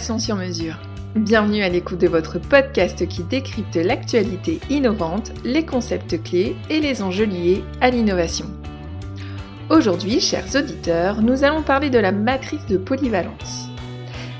Sur 0.00 0.36
mesure. 0.36 0.76
Bienvenue 1.16 1.62
à 1.62 1.68
l'écoute 1.68 1.98
de 1.98 2.06
votre 2.06 2.38
podcast 2.38 3.08
qui 3.08 3.24
décrypte 3.24 3.74
l'actualité 3.74 4.60
innovante, 4.70 5.32
les 5.44 5.66
concepts 5.66 6.22
clés 6.22 6.54
et 6.70 6.78
les 6.78 7.02
enjeux 7.02 7.24
liés 7.24 7.64
à 7.80 7.90
l'innovation. 7.90 8.46
Aujourd'hui, 9.70 10.20
chers 10.20 10.54
auditeurs, 10.54 11.20
nous 11.20 11.42
allons 11.42 11.62
parler 11.62 11.90
de 11.90 11.98
la 11.98 12.12
matrice 12.12 12.64
de 12.66 12.76
polyvalence. 12.76 13.68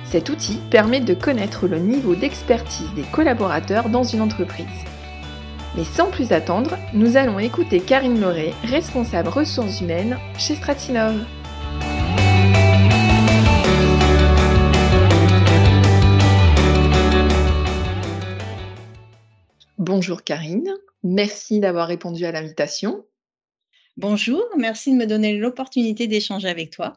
Cet 0.05 0.31
outil 0.31 0.61
permet 0.71 1.01
de 1.01 1.15
connaître 1.15 1.67
le 1.67 1.81
niveau 1.81 2.15
d'expertise 2.15 2.95
des 2.95 3.05
collaborateurs 3.11 3.89
dans 3.89 4.05
une 4.05 4.23
entreprise. 4.23 4.67
Mais 5.77 5.85
sans 5.85 6.09
plus 6.09 6.31
attendre, 6.31 6.79
nous 6.95 7.17
allons 7.17 7.41
écouter 7.41 7.81
Karine 7.81 8.21
Lauré, 8.21 8.55
responsable 8.63 9.29
ressources 9.29 9.81
humaines 9.81 10.19
chez 10.39 10.55
Stratinov. 10.55 11.17
Bonjour 19.89 20.23
Karine, 20.23 20.75
merci 21.03 21.61
d'avoir 21.61 21.89
répondu 21.89 22.27
à 22.27 22.31
l'invitation. 22.31 23.07
Bonjour, 23.97 24.45
merci 24.59 24.93
de 24.93 24.99
me 24.99 25.07
donner 25.07 25.39
l'opportunité 25.39 26.07
d'échanger 26.07 26.47
avec 26.47 26.69
toi. 26.69 26.93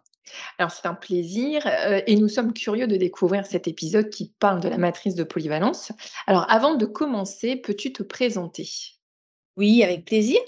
Alors 0.58 0.72
c'est 0.72 0.86
un 0.86 0.94
plaisir 0.94 1.66
euh, 1.68 2.02
et 2.06 2.18
nous 2.18 2.28
sommes 2.28 2.52
curieux 2.52 2.88
de 2.88 2.98
découvrir 2.98 3.46
cet 3.46 3.70
épisode 3.70 4.10
qui 4.10 4.34
parle 4.40 4.60
de 4.60 4.68
la 4.68 4.78
matrice 4.78 5.16
de 5.16 5.24
polyvalence. 5.24 5.94
Alors 6.28 6.46
avant 6.52 6.76
de 6.76 6.86
commencer, 6.86 7.56
peux-tu 7.56 7.94
te 7.94 8.04
présenter? 8.04 8.68
Oui, 9.58 9.84
avec 9.84 10.06
plaisir. 10.06 10.40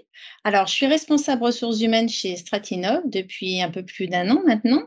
Alors 0.44 0.68
je 0.68 0.74
suis 0.74 0.86
responsable 0.86 1.44
ressources 1.44 1.82
humaines 1.82 2.10
chez 2.10 2.36
Stratinov 2.38 3.02
depuis 3.06 3.62
un 3.62 3.70
peu 3.70 3.84
plus 3.84 4.08
d'un 4.08 4.30
an 4.30 4.42
maintenant. 4.46 4.84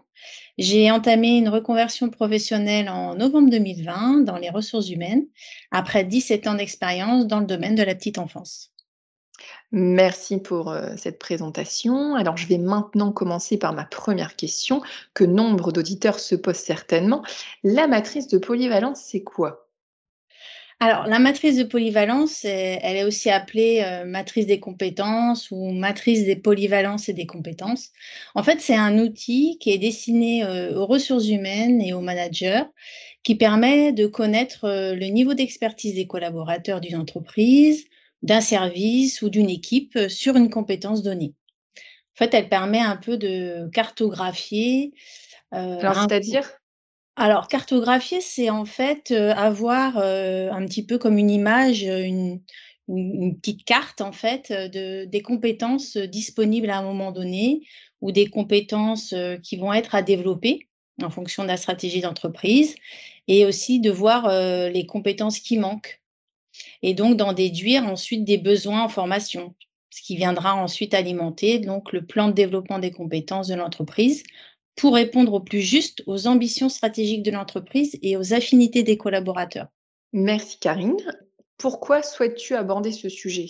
J'ai 0.58 0.90
entamé 0.90 1.36
une 1.36 1.50
reconversion 1.50 2.08
professionnelle 2.08 2.88
en 2.88 3.14
novembre 3.14 3.50
2020 3.50 4.24
dans 4.24 4.38
les 4.38 4.48
ressources 4.48 4.88
humaines 4.88 5.26
après 5.70 6.04
17 6.04 6.46
ans 6.46 6.54
d'expérience 6.54 7.26
dans 7.26 7.40
le 7.40 7.46
domaine 7.46 7.74
de 7.74 7.82
la 7.82 7.94
petite 7.94 8.18
enfance. 8.18 8.72
Merci 9.72 10.38
pour 10.38 10.70
euh, 10.70 10.94
cette 10.96 11.18
présentation. 11.18 12.14
Alors, 12.14 12.36
je 12.36 12.46
vais 12.46 12.58
maintenant 12.58 13.12
commencer 13.12 13.58
par 13.58 13.74
ma 13.74 13.84
première 13.84 14.36
question 14.36 14.80
que 15.12 15.24
nombre 15.24 15.72
d'auditeurs 15.72 16.20
se 16.20 16.34
posent 16.34 16.56
certainement. 16.56 17.22
La 17.64 17.86
matrice 17.86 18.28
de 18.28 18.38
polyvalence, 18.38 19.00
c'est 19.00 19.22
quoi? 19.22 19.65
Alors, 20.78 21.06
la 21.06 21.18
matrice 21.18 21.56
de 21.56 21.64
polyvalence, 21.64 22.44
elle 22.44 22.96
est 22.96 23.04
aussi 23.04 23.30
appelée 23.30 23.82
euh, 23.82 24.04
matrice 24.04 24.46
des 24.46 24.60
compétences 24.60 25.50
ou 25.50 25.70
matrice 25.70 26.24
des 26.24 26.36
polyvalences 26.36 27.08
et 27.08 27.14
des 27.14 27.24
compétences. 27.24 27.92
En 28.34 28.42
fait, 28.42 28.60
c'est 28.60 28.76
un 28.76 28.98
outil 28.98 29.56
qui 29.58 29.70
est 29.70 29.78
destiné 29.78 30.44
euh, 30.44 30.74
aux 30.74 30.84
ressources 30.84 31.28
humaines 31.28 31.80
et 31.80 31.94
aux 31.94 32.02
managers 32.02 32.62
qui 33.22 33.34
permet 33.34 33.92
de 33.92 34.06
connaître 34.06 34.68
le 34.68 35.06
niveau 35.06 35.34
d'expertise 35.34 35.94
des 35.94 36.06
collaborateurs 36.06 36.80
d'une 36.80 36.96
entreprise, 36.96 37.86
d'un 38.22 38.40
service 38.40 39.22
ou 39.22 39.30
d'une 39.30 39.50
équipe 39.50 39.96
euh, 39.96 40.08
sur 40.08 40.36
une 40.36 40.50
compétence 40.50 41.02
donnée. 41.02 41.34
En 41.76 42.18
fait, 42.18 42.34
elle 42.34 42.48
permet 42.48 42.80
un 42.80 42.96
peu 42.96 43.16
de 43.16 43.68
cartographier. 43.72 44.92
Euh, 45.52 45.78
alors, 45.78 46.02
c'est-à-dire? 46.02 46.50
Alors, 47.16 47.48
cartographier, 47.48 48.20
c'est 48.20 48.50
en 48.50 48.66
fait 48.66 49.10
euh, 49.10 49.32
avoir 49.34 49.96
un 49.96 50.64
petit 50.66 50.84
peu 50.84 50.98
comme 50.98 51.18
une 51.18 51.30
image, 51.30 51.82
une, 51.82 52.40
petite 53.40 53.64
carte 53.64 54.00
en 54.00 54.12
fait 54.12 54.52
de, 54.52 55.06
des 55.06 55.20
compétences 55.20 55.96
disponibles 55.96 56.70
à 56.70 56.78
un 56.78 56.82
moment 56.82 57.10
donné 57.10 57.66
ou 58.00 58.12
des 58.12 58.26
compétences 58.26 59.12
qui 59.42 59.56
vont 59.56 59.72
être 59.72 59.96
à 59.96 60.02
développer 60.02 60.68
en 61.02 61.10
fonction 61.10 61.42
de 61.42 61.48
la 61.48 61.56
stratégie 61.56 62.00
d'entreprise 62.00 62.76
et 63.26 63.44
aussi 63.44 63.80
de 63.80 63.90
voir 63.90 64.28
les 64.70 64.86
compétences 64.86 65.40
qui 65.40 65.58
manquent 65.58 66.00
et 66.82 66.94
donc 66.94 67.16
d'en 67.16 67.32
déduire 67.32 67.84
ensuite 67.84 68.24
des 68.24 68.38
besoins 68.38 68.84
en 68.84 68.88
formation, 68.88 69.54
ce 69.90 70.02
qui 70.02 70.16
viendra 70.16 70.54
ensuite 70.54 70.94
alimenter 70.94 71.58
donc 71.58 71.92
le 71.92 72.04
plan 72.04 72.28
de 72.28 72.32
développement 72.32 72.78
des 72.78 72.90
compétences 72.90 73.48
de 73.48 73.54
l'entreprise 73.54 74.22
pour 74.76 74.94
répondre 74.94 75.32
au 75.32 75.40
plus 75.40 75.60
juste 75.60 76.02
aux 76.06 76.26
ambitions 76.26 76.68
stratégiques 76.68 77.22
de 77.22 77.30
l'entreprise 77.30 77.98
et 78.02 78.16
aux 78.16 78.34
affinités 78.34 78.82
des 78.82 78.96
collaborateurs. 78.96 79.68
Merci 80.12 80.58
Karine. 80.58 80.96
Pourquoi 81.58 82.02
souhaites-tu 82.02 82.54
aborder 82.54 82.92
ce 82.92 83.08
sujet? 83.08 83.46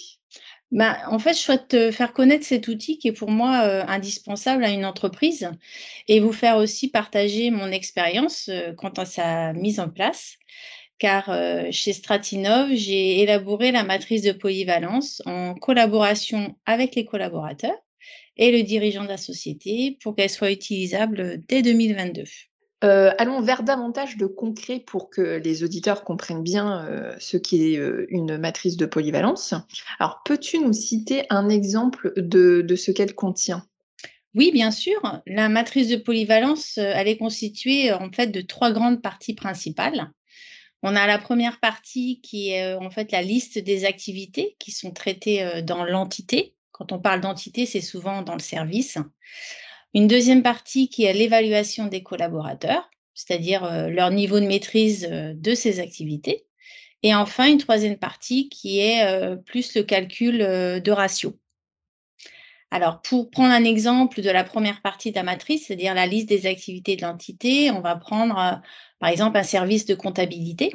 Ben, 0.73 0.97
en 1.09 1.19
fait, 1.19 1.35
je 1.35 1.39
souhaite 1.39 1.91
faire 1.93 2.13
connaître 2.13 2.45
cet 2.45 2.67
outil 2.69 2.99
qui 2.99 3.09
est 3.09 3.13
pour 3.13 3.31
moi 3.31 3.63
euh, 3.65 3.85
indispensable 3.87 4.65
à 4.65 4.71
une 4.71 4.85
entreprise 4.85 5.51
et 6.09 6.19
vous 6.19 6.33
faire 6.33 6.57
aussi 6.57 6.89
partager 6.89 7.51
mon 7.51 7.71
expérience 7.71 8.49
euh, 8.49 8.73
quant 8.73 8.91
à 8.91 9.05
sa 9.05 9.53
mise 9.53 9.79
en 9.79 9.89
place 9.89 10.39
car 10.99 11.29
euh, 11.29 11.65
chez 11.71 11.93
Stratinov, 11.93 12.71
j'ai 12.73 13.21
élaboré 13.21 13.71
la 13.71 13.85
matrice 13.85 14.23
de 14.23 14.33
polyvalence 14.33 15.23
en 15.27 15.55
collaboration 15.55 16.57
avec 16.65 16.95
les 16.95 17.05
collaborateurs 17.05 17.77
et 18.37 18.51
le 18.51 18.63
dirigeant 18.63 19.05
de 19.05 19.09
la 19.09 19.17
société 19.17 19.99
pour 20.03 20.15
qu'elle 20.15 20.31
soit 20.31 20.53
utilisable 20.53 21.43
dès 21.49 21.63
2022. 21.63 22.25
Euh, 22.85 23.11
allons 23.19 23.41
vers 23.41 23.63
davantage 23.63 24.17
de 24.17 24.27
concret 24.27 24.81
pour 24.81 25.09
que 25.09 25.41
les 25.43 25.65
auditeurs 25.65 26.05
comprennent 26.05 26.43
bien 26.43 26.85
euh, 26.85 27.15
ce 27.19 27.37
qu'est 27.39 27.81
une 28.11 28.37
matrice 28.37 28.77
de 28.77 28.85
polyvalence. 28.85 29.55
Alors, 29.99 30.21
peux-tu 30.25 30.59
nous 30.59 30.75
citer 30.75 31.25
un 31.31 31.49
exemple 31.49 32.13
de, 32.17 32.61
de 32.61 32.77
ce 32.77 32.91
qu'elle 32.91 33.15
contient? 33.15 33.67
Oui, 34.35 34.51
bien 34.53 34.71
sûr. 34.71 35.01
La 35.27 35.49
matrice 35.49 35.89
de 35.89 35.97
polyvalence, 35.97 36.77
elle 36.77 37.09
est 37.09 37.17
constituée 37.17 37.93
en 37.93 38.13
fait 38.13 38.27
de 38.27 38.43
trois 38.43 38.71
grandes 38.71 39.01
parties 39.01 39.35
principales. 39.35 40.11
On 40.83 40.95
a 40.95 41.07
la 41.07 41.19
première 41.19 41.59
partie 41.59 42.21
qui 42.21 42.51
est 42.51 42.65
euh, 42.65 42.79
en 42.79 42.91
fait 42.91 43.13
la 43.13 43.23
liste 43.23 43.59
des 43.59 43.85
activités 43.85 44.57
qui 44.59 44.71
sont 44.71 44.93
traitées 44.93 45.43
euh, 45.43 45.63
dans 45.63 45.85
l'entité. 45.85 46.55
Quand 46.77 46.93
on 46.93 46.99
parle 46.99 47.21
d'entité, 47.21 47.67
c'est 47.67 47.81
souvent 47.81 48.23
dans 48.23 48.35
le 48.35 48.41
service. 48.41 48.99
Une 49.95 50.09
deuxième 50.09 50.43
partie 50.43 50.89
qui 50.89 51.05
est 51.05 51.13
l'évaluation 51.13 51.87
des 51.87 52.03
collaborateurs, 52.03 52.91
c'est-à-dire 53.15 53.65
euh, 53.65 53.89
leur 53.89 54.11
niveau 54.11 54.41
de 54.41 54.47
maîtrise 54.47 55.09
de 55.11 55.55
ces 55.55 55.81
activités. 55.81 56.47
Et 57.03 57.15
enfin, 57.15 57.49
une 57.49 57.59
troisième 57.59 57.97
partie 57.97 58.49
qui 58.49 58.81
est 58.81 59.37
plus 59.45 59.77
le 59.77 59.83
calcul 59.83 60.39
de 60.39 60.91
ratio. 60.91 61.39
Alors, 62.71 63.01
pour 63.01 63.31
prendre 63.31 63.55
un 63.55 63.65
exemple 63.65 64.21
de 64.21 64.31
la 64.31 64.45
première 64.45 64.83
partie 64.83 65.11
de 65.11 65.17
la 65.17 65.23
matrice, 65.23 65.67
c'est-à-dire 65.67 65.95
la 65.95 66.07
liste 66.07 66.29
des 66.29 66.47
activités 66.47 66.97
de 66.97 67.03
l'entité, 67.03 67.71
on 67.71 67.81
va 67.81 67.97
prendre 67.97 68.39
euh, 68.39 68.57
par 68.99 69.09
exemple 69.09 69.39
un 69.39 69.45
service 69.45 69.87
de 69.87 69.95
comptabilité. 69.95 70.73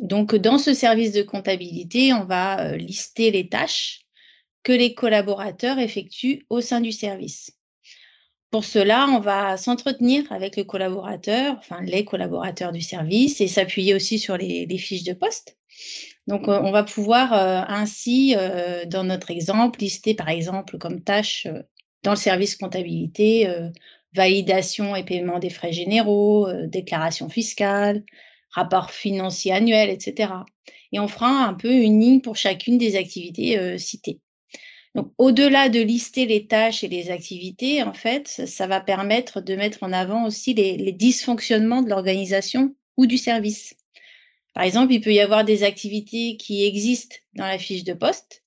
Donc, 0.00 0.34
dans 0.34 0.58
ce 0.58 0.72
service 0.74 1.12
de 1.12 1.22
comptabilité, 1.22 2.12
on 2.12 2.24
va 2.24 2.60
euh, 2.60 2.76
lister 2.76 3.30
les 3.30 3.48
tâches 3.48 4.00
que 4.62 4.72
les 4.72 4.94
collaborateurs 4.94 5.78
effectuent 5.78 6.46
au 6.50 6.60
sein 6.60 6.80
du 6.80 6.92
service. 6.92 7.52
Pour 8.50 8.64
cela, 8.64 9.06
on 9.10 9.20
va 9.20 9.56
s'entretenir 9.56 10.30
avec 10.32 10.56
le 10.56 10.64
collaborateur, 10.64 11.56
enfin 11.58 11.82
les 11.82 12.04
collaborateurs 12.04 12.72
du 12.72 12.80
service, 12.80 13.40
et 13.40 13.48
s'appuyer 13.48 13.94
aussi 13.94 14.18
sur 14.18 14.36
les 14.36 14.78
fiches 14.78 15.04
de 15.04 15.12
poste. 15.12 15.58
Donc, 16.28 16.46
euh, 16.46 16.60
on 16.62 16.70
va 16.70 16.84
pouvoir 16.84 17.32
euh, 17.32 17.62
ainsi, 17.68 18.34
euh, 18.36 18.84
dans 18.84 19.02
notre 19.04 19.30
exemple, 19.30 19.80
lister 19.80 20.14
par 20.14 20.28
exemple 20.28 20.76
comme 20.78 21.02
tâche 21.02 21.48
dans 22.04 22.12
le 22.12 22.16
service 22.16 22.54
comptabilité, 22.54 23.48
validation 24.14 24.94
et 24.94 25.04
paiement 25.04 25.40
des 25.40 25.50
frais 25.50 25.72
généraux, 25.72 26.48
déclaration 26.66 27.28
fiscale, 27.28 28.04
rapport 28.52 28.92
financier 28.92 29.52
annuel, 29.52 29.90
etc. 29.90 30.32
Et 30.92 31.00
on 31.00 31.08
fera 31.08 31.28
un 31.28 31.54
peu 31.54 31.72
une 31.72 32.00
ligne 32.00 32.20
pour 32.20 32.36
chacune 32.36 32.78
des 32.78 32.94
activités 32.94 33.76
citées. 33.78 34.20
Au-delà 35.18 35.68
de 35.68 35.80
lister 35.80 36.26
les 36.26 36.46
tâches 36.46 36.84
et 36.84 36.88
les 36.88 37.10
activités, 37.10 37.82
en 37.82 37.92
fait, 37.92 38.28
ça, 38.28 38.66
va 38.66 38.80
permettre 38.80 39.40
de 39.40 39.54
mettre 39.54 39.82
en 39.82 39.92
avant 39.92 40.26
aussi 40.26 40.54
les 40.54 40.92
dysfonctionnements 40.92 41.82
de 41.82 41.90
l'organisation 41.90 42.74
ou 42.96 43.06
du 43.06 43.18
service. 43.18 43.74
Par 44.58 44.64
exemple, 44.64 44.92
il 44.92 45.00
peut 45.00 45.12
y 45.12 45.20
avoir 45.20 45.44
des 45.44 45.62
activités 45.62 46.36
qui 46.36 46.64
existent 46.64 47.16
dans 47.34 47.46
la 47.46 47.58
fiche 47.58 47.84
de 47.84 47.92
poste, 47.92 48.42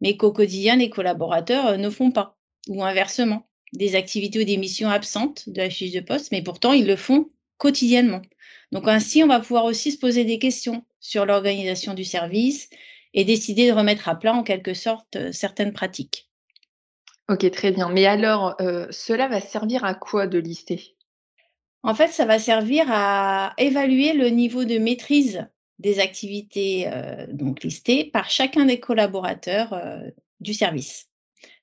mais 0.00 0.16
qu'au 0.16 0.32
quotidien, 0.32 0.76
les 0.76 0.90
collaborateurs 0.90 1.66
euh, 1.66 1.76
ne 1.76 1.90
font 1.90 2.12
pas, 2.12 2.38
ou 2.68 2.84
inversement, 2.84 3.48
des 3.72 3.96
activités 3.96 4.40
ou 4.40 4.44
des 4.44 4.58
missions 4.58 4.88
absentes 4.88 5.48
de 5.48 5.60
la 5.60 5.68
fiche 5.68 5.90
de 5.90 5.98
poste, 5.98 6.30
mais 6.30 6.40
pourtant, 6.40 6.72
ils 6.72 6.86
le 6.86 6.94
font 6.94 7.30
quotidiennement. 7.58 8.22
Donc 8.70 8.86
ainsi, 8.86 9.24
on 9.24 9.26
va 9.26 9.40
pouvoir 9.40 9.64
aussi 9.64 9.90
se 9.90 9.98
poser 9.98 10.24
des 10.24 10.38
questions 10.38 10.84
sur 11.00 11.26
l'organisation 11.26 11.94
du 11.94 12.04
service 12.04 12.68
et 13.16 13.24
décider 13.24 13.66
de 13.66 13.72
remettre 13.72 14.08
à 14.08 14.14
plat 14.14 14.34
en 14.34 14.44
quelque 14.44 14.74
sorte 14.74 15.16
euh, 15.16 15.32
certaines 15.32 15.72
pratiques. 15.72 16.30
Ok, 17.28 17.50
très 17.50 17.72
bien. 17.72 17.88
Mais 17.88 18.06
alors, 18.06 18.54
euh, 18.60 18.86
cela 18.90 19.26
va 19.26 19.40
servir 19.40 19.84
à 19.84 19.94
quoi 19.94 20.28
de 20.28 20.38
lister? 20.38 20.94
En 21.82 21.94
fait, 21.94 22.08
ça 22.08 22.24
va 22.24 22.38
servir 22.38 22.86
à 22.88 23.54
évaluer 23.58 24.12
le 24.12 24.28
niveau 24.28 24.64
de 24.64 24.78
maîtrise 24.78 25.48
des 25.78 25.98
activités 25.98 26.90
donc 27.28 27.62
listées 27.62 28.06
par 28.06 28.30
chacun 28.30 28.64
des 28.64 28.80
collaborateurs 28.80 29.78
du 30.40 30.54
service. 30.54 31.08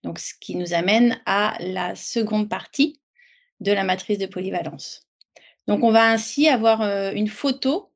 Donc, 0.04 0.20
ce 0.20 0.34
qui 0.40 0.56
nous 0.56 0.74
amène 0.74 1.20
à 1.26 1.58
la 1.60 1.96
seconde 1.96 2.48
partie 2.48 3.02
de 3.60 3.72
la 3.72 3.84
matrice 3.84 4.20
de 4.20 4.28
polyvalence. 4.28 5.10
Donc, 5.68 5.84
on 5.84 5.92
va 5.92 6.12
ainsi 6.12 6.48
avoir 6.48 6.84
une 7.14 7.28
photo 7.28 7.93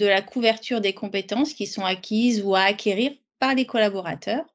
de 0.00 0.06
la 0.06 0.22
couverture 0.22 0.80
des 0.80 0.94
compétences 0.94 1.52
qui 1.52 1.66
sont 1.66 1.84
acquises 1.84 2.42
ou 2.42 2.54
à 2.54 2.62
acquérir 2.62 3.12
par 3.38 3.54
les 3.54 3.66
collaborateurs, 3.66 4.46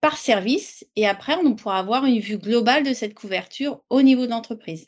par 0.00 0.16
service, 0.16 0.86
et 0.96 1.06
après, 1.06 1.36
on 1.36 1.54
pourra 1.54 1.78
avoir 1.78 2.06
une 2.06 2.20
vue 2.20 2.38
globale 2.38 2.82
de 2.82 2.94
cette 2.94 3.14
couverture 3.14 3.82
au 3.90 4.00
niveau 4.00 4.24
de 4.24 4.30
l'entreprise. 4.30 4.86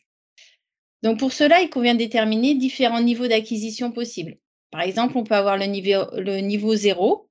Donc, 1.03 1.19
pour 1.19 1.33
cela, 1.33 1.61
il 1.61 1.69
convient 1.69 1.93
de 1.93 1.99
déterminer 1.99 2.55
différents 2.55 3.03
niveaux 3.03 3.29
d'acquisition 3.29 3.93
possibles. 3.93 4.39
Par 4.71 4.81
exemple, 4.81 5.19
on 5.19 5.25
peut 5.25 5.35
avoir 5.35 5.59
le 5.59 5.67
niveau, 5.67 6.05
le 6.17 6.39
niveau 6.39 6.75
0, 6.75 7.29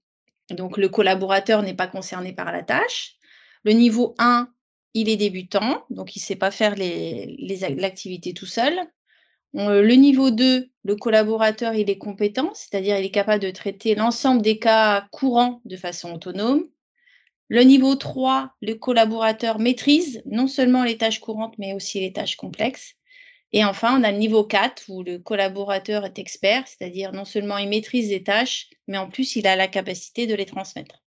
donc 0.52 0.78
le 0.78 0.90
collaborateur 0.90 1.64
n'est 1.64 1.76
pas 1.76 1.88
concerné 1.88 2.32
par 2.32 2.52
la 2.52 2.62
tâche. 2.62 3.16
Le 3.64 3.72
niveau 3.74 4.14
1, 4.20 4.50
il 4.94 5.10
est 5.10 5.18
débutant, 5.18 5.84
donc 5.90 6.16
il 6.16 6.20
ne 6.20 6.26
sait 6.26 6.36
pas 6.36 6.52
faire 6.52 6.76
l'activité 6.78 8.34
tout 8.34 8.46
seul. 8.46 8.80
Le 9.54 9.94
niveau 9.94 10.30
2, 10.30 10.70
le 10.84 10.96
collaborateur, 10.96 11.74
est 11.74 11.98
compétent, 11.98 12.52
c'est-à-dire 12.54 13.00
il 13.00 13.06
est 13.06 13.12
capable 13.12 13.42
de 13.42 13.52
traiter 13.52 13.96
l'ensemble 13.96 14.42
des 14.42 14.60
cas 14.60 15.08
courants 15.12 15.62
de 15.66 15.78
façon 15.78 16.14
autonome. 16.14 16.66
Le 17.50 17.62
niveau 17.62 17.96
3, 17.96 18.52
le 18.62 18.74
collaborateur 18.74 19.60
maîtrise 19.60 20.22
non 20.26 20.48
seulement 20.48 20.84
les 20.84 20.98
tâches 20.98 21.20
courantes, 21.20 21.56
mais 21.58 21.74
aussi 21.74 22.00
les 22.00 22.12
tâches 22.12 22.36
complexes. 22.36 22.96
Et 23.54 23.64
enfin, 23.64 23.98
on 24.00 24.04
a 24.04 24.12
le 24.12 24.18
niveau 24.18 24.44
4 24.44 24.84
où 24.90 25.04
le 25.04 25.20
collaborateur 25.20 26.04
est 26.06 26.20
expert, 26.20 26.68
c'est-à-dire 26.68 27.14
non 27.14 27.24
seulement 27.24 27.58
il 27.58 27.70
maîtrise 27.70 28.10
les 28.10 28.24
tâches, 28.24 28.70
mais 28.88 28.98
en 28.98 29.10
plus 29.10 29.38
il 29.38 29.48
a 29.48 29.56
la 29.56 29.70
capacité 29.70 30.28
de 30.28 30.36
les 30.36 30.46
transmettre. 30.46 31.02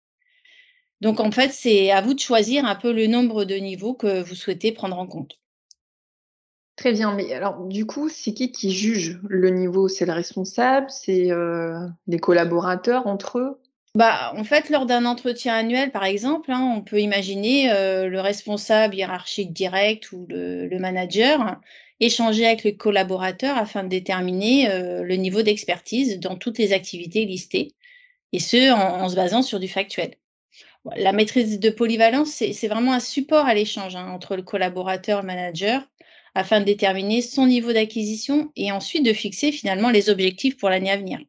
Donc 1.02 1.20
en 1.20 1.32
fait, 1.32 1.52
c'est 1.52 1.92
à 1.92 2.02
vous 2.02 2.14
de 2.14 2.20
choisir 2.20 2.66
un 2.66 2.76
peu 2.76 2.94
le 2.94 3.08
nombre 3.08 3.44
de 3.44 3.56
niveaux 3.56 3.94
que 3.94 4.22
vous 4.22 4.36
souhaitez 4.36 4.72
prendre 4.72 4.98
en 4.98 5.08
compte. 5.08 5.40
Très 6.80 6.94
bien, 6.94 7.14
mais 7.14 7.34
alors 7.34 7.66
du 7.66 7.86
coup, 7.86 8.08
c'est 8.08 8.34
qui 8.34 8.54
qui 8.54 8.72
juge 8.72 9.20
le 9.28 9.50
niveau? 9.50 9.90
C'est 9.90 10.06
le 10.06 10.14
responsable? 10.14 10.90
C'est 10.90 11.30
euh, 11.30 11.78
les 12.08 12.20
collaborateurs 12.20 13.06
entre 13.06 13.40
eux? 13.40 13.60
Bah, 13.96 14.32
en 14.38 14.46
fait, 14.46 14.70
lors 14.70 14.86
d'un 14.86 15.04
entretien 15.04 15.56
annuel, 15.56 15.92
par 15.92 16.06
exemple, 16.06 16.54
hein, 16.54 16.74
on 16.78 16.82
peut 16.82 17.02
imaginer 17.02 17.70
euh, 17.70 18.08
le 18.08 18.22
responsable 18.22 18.96
hiérarchique 18.96 19.52
direct 19.52 20.14
ou 20.14 20.26
le, 20.30 20.70
manager 20.80 21.60
échanger 22.00 22.46
avec 22.46 22.64
le 22.64 22.72
collaborateur 22.72 23.58
afin 23.58 23.84
de 23.84 23.90
déterminer 23.90 24.72
euh, 24.72 25.04
le 25.04 25.16
niveau 25.16 25.42
d'expertise 25.42 26.18
dans 26.22 26.38
toutes 26.38 26.60
les 26.60 26.72
activités 26.72 27.26
listées, 27.26 27.74
et 28.32 28.40
ce, 28.40 28.72
en, 28.72 29.10
se 29.10 29.18
basant 29.18 29.42
sur 29.42 29.60
du 29.60 29.68
factuel. 29.68 30.12
La 30.96 31.12
maîtrise 31.12 31.60
de 31.60 31.70
polyvalence, 31.72 32.30
c'est 32.30 32.68
vraiment 32.70 32.94
un 32.94 33.02
support 33.02 33.48
à 33.48 33.54
l'échange 33.54 33.98
hein, 33.98 34.10
entre 34.12 34.38
le 34.38 34.44
collaborateur 34.44 35.20
et 35.20 35.22
le 35.24 35.28
manager 35.28 35.86
afin 36.36 36.60
de 36.60 36.66
déterminer 36.66 37.22
son 37.22 37.48
niveau 37.48 37.74
d'acquisition 37.74 38.52
et 38.56 38.72
ensuite 38.72 39.06
de 39.06 39.14
fixer 39.14 39.52
finalement 39.52 39.90
les 39.90 40.10
objectifs 40.10 40.58
pour 40.58 40.70
l'année 40.70 40.92
à 40.92 40.98
venir. 40.98 41.20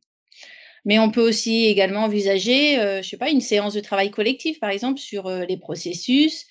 Mais 0.85 0.99
on 0.99 1.11
peut 1.11 1.27
aussi 1.27 1.67
également 1.67 2.05
envisager, 2.05 2.79
euh, 2.79 3.03
je 3.03 3.09
sais 3.09 3.17
pas, 3.17 3.31
une 3.31 3.41
séance 3.41 3.75
de 3.75 3.81
travail 3.81 4.11
collectif, 4.11 4.61
par 4.61 4.71
exemple, 4.71 4.99
sur 4.99 5.27
euh, 5.27 5.45
les 5.45 5.59
processus 5.59 6.47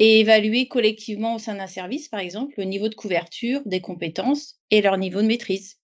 et 0.00 0.20
évaluer 0.20 0.68
collectivement 0.68 1.34
au 1.34 1.38
sein 1.38 1.54
d'un 1.54 1.66
service, 1.66 2.08
par 2.08 2.20
exemple, 2.20 2.54
le 2.56 2.64
niveau 2.64 2.88
de 2.88 2.94
couverture 2.94 3.62
des 3.66 3.80
compétences 3.80 4.56
et 4.70 4.80
leur 4.80 4.96
niveau 4.96 5.22
de 5.22 5.26
maîtrise. 5.26 5.78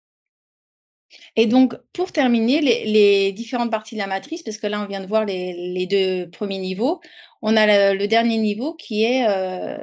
Et 1.36 1.46
donc, 1.46 1.74
pour 1.92 2.12
terminer, 2.12 2.60
les, 2.60 3.32
différentes 3.32 3.70
parties 3.70 3.94
de 3.94 4.00
la 4.00 4.06
matrice, 4.06 4.42
parce 4.42 4.58
que 4.58 4.66
là, 4.66 4.80
on 4.80 4.86
vient 4.86 5.00
de 5.00 5.06
voir 5.06 5.24
les, 5.24 5.86
deux 5.86 6.30
premiers 6.30 6.58
niveaux, 6.58 7.00
on 7.42 7.56
a 7.56 7.94
le, 7.94 8.06
dernier 8.06 8.38
niveau 8.38 8.74
qui 8.74 9.04
est, 9.04 9.26
euh, 9.28 9.78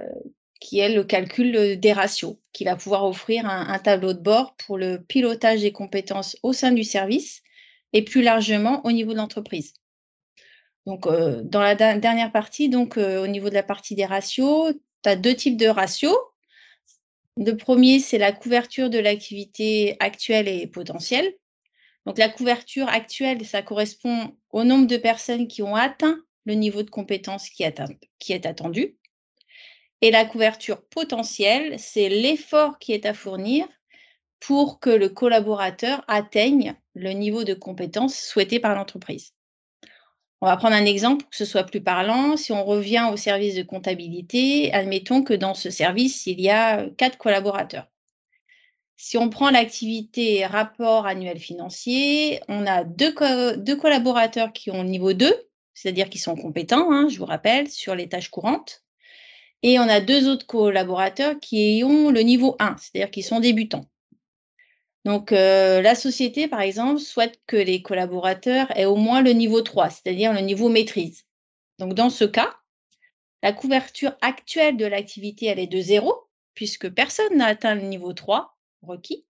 qui 0.62 0.80
est 0.80 0.94
le 0.94 1.04
calcul 1.04 1.78
des 1.78 1.92
ratios, 1.92 2.38
qui 2.54 2.64
va 2.64 2.78
pouvoir 2.78 3.04
offrir 3.04 3.46
un, 3.48 3.80
tableau 3.80 4.14
de 4.14 4.20
bord 4.20 4.56
pour 4.56 4.78
le 4.78 5.04
pilotage 5.04 5.62
des 5.62 5.72
compétences 5.74 6.38
au 6.44 6.54
sein 6.54 6.72
du 6.72 6.84
service 6.84 7.42
et 7.94 8.04
plus 8.04 8.22
largement 8.22 8.86
au 8.86 8.92
niveau 8.92 9.12
de 9.12 9.18
l'entreprise. 9.18 9.74
Donc, 10.86 11.08
euh, 11.08 11.42
dans 11.44 11.62
la 11.62 11.76
dernière 11.76 12.32
partie, 12.32 12.70
donc 12.70 12.98
euh, 12.98 13.24
au 13.24 13.28
niveau 13.28 13.50
de 13.50 13.56
la 13.56 13.64
partie 13.64 13.96
des 13.96 14.06
ratios, 14.06 14.74
tu 15.04 15.10
as 15.10 15.16
deux 15.16 15.36
types 15.36 15.58
de 15.58 15.68
ratios. 15.68 16.16
Le 17.38 17.54
premier, 17.54 18.00
c'est 18.00 18.20
la 18.20 18.32
couverture 18.32 18.90
de 18.90 19.00
l'activité 19.00 19.98
actuelle 20.00 20.48
et 20.48 20.68
potentielle. 20.68 21.34
Donc, 22.06 22.20
la 22.20 22.30
couverture 22.30 22.88
actuelle, 22.88 23.46
ça 23.46 23.64
correspond 23.64 24.36
au 24.52 24.64
nombre 24.64 24.88
de 24.88 24.98
personnes 24.98 25.48
qui 25.48 25.64
ont 25.64 25.76
atteint 25.76 26.20
le 26.46 26.54
niveau 26.54 26.84
de 26.84 26.90
compétence 26.90 27.50
qui 27.50 27.64
est 27.64 28.46
attendu. 28.46 28.96
Et 30.02 30.12
la 30.12 30.26
couverture 30.26 30.82
potentielle, 30.82 31.80
c'est 31.80 32.10
l'effort 32.10 32.80
qui 32.80 32.94
est 32.94 33.06
à 33.06 33.14
fournir 33.14 33.68
pour 34.40 34.80
que 34.80 34.90
le 34.90 35.10
collaborateur 35.10 36.04
atteigne 36.08 36.76
le 36.96 37.12
niveau 37.12 37.44
de 37.44 37.54
compétence 37.54 38.18
souhaité 38.18 38.60
par 38.60 38.76
l'entreprise. 38.76 39.34
On 40.42 40.48
va 40.48 40.58
prendre 40.58 40.76
un 40.76 40.86
exemple 40.86 41.22
pour 41.22 41.30
que 41.30 41.38
ce 41.38 41.46
soit 41.46 41.64
plus 41.64 41.82
parlant. 41.82 42.36
Si 42.36 42.52
on 42.52 42.66
revient 42.66 43.10
au 43.14 43.18
service 43.18 43.54
de 43.54 43.62
comptabilité, 43.62 44.74
admettons 44.74 45.24
que 45.24 45.36
dans 45.36 45.54
ce 45.54 45.70
service, 45.70 46.26
il 46.26 46.42
y 46.42 46.50
a 46.50 46.90
quatre 46.98 47.20
collaborateurs. 47.20 47.88
Si 48.98 49.18
on 49.18 49.30
prend 49.30 49.52
l'activité 49.52 50.46
rapport 50.48 51.06
annuel 51.06 51.38
financier, 51.40 52.42
on 52.48 52.66
a 52.66 52.84
deux, 52.84 53.14
collaborateurs 53.14 54.52
qui 54.52 54.72
ont 54.72 54.84
niveau 54.84 55.14
2, 55.14 55.32
c'est-à-dire 55.76 56.10
qui 56.10 56.18
sont 56.18 56.36
compétents, 56.36 56.92
hein, 56.92 57.08
je 57.08 57.20
vous 57.20 57.26
rappelle, 57.26 57.70
sur 57.70 57.94
les 57.94 58.10
tâches 58.10 58.30
courantes. 58.30 58.84
Et 59.64 59.78
on 59.80 59.84
a 59.84 60.00
deux 60.00 60.28
autres 60.28 60.48
collaborateurs 60.48 61.40
qui 61.40 61.84
ont 61.86 62.10
le 62.10 62.22
niveau 62.22 62.56
1, 62.60 62.78
c'est-à-dire 62.78 63.12
qui 63.12 63.22
sont 63.22 63.40
débutants. 63.40 63.86
Donc, 65.06 65.32
euh, 65.32 65.82
la 65.82 65.96
société, 65.96 66.48
par 66.48 66.62
exemple, 66.62 67.00
souhaite 67.00 67.40
que 67.48 67.58
les 67.58 67.82
collaborateurs 67.82 68.76
aient 68.78 68.86
au 68.86 68.96
moins 68.96 69.22
le 69.22 69.32
niveau 69.32 69.62
3, 69.62 69.90
c'est-à-dire 69.90 70.34
le 70.34 70.42
niveau 70.42 70.70
maîtrise. 70.70 71.26
Donc, 71.80 71.94
dans 71.94 72.10
ce 72.10 72.26
cas, 72.26 72.56
la 73.42 73.54
couverture 73.54 74.14
actuelle 74.22 74.78
de 74.78 74.86
l'activité, 74.86 75.48
elle 75.48 75.60
est 75.60 75.68
de 75.68 75.82
0, 75.82 76.14
puisque 76.54 76.90
personne 76.90 77.38
n'a 77.38 77.48
atteint 77.48 77.76
le 77.76 77.82
niveau 77.82 78.14
3 78.14 78.56
requis. 78.84 79.26